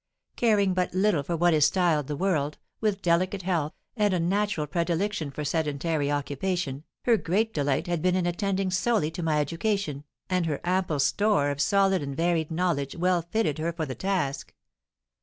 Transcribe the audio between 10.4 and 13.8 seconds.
her ample store of solid and varied knowledge well fitted her